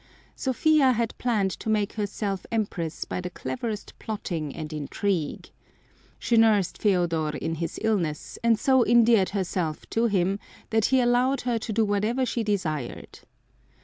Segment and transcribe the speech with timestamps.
[0.35, 5.51] Sophia had planned to make herself Empress by the cleverest plotting and intrigue.
[6.17, 10.39] She nursed Feodor in his illnesses and so endeared herself to him
[10.71, 13.19] that he allowed her to do whatever she desired.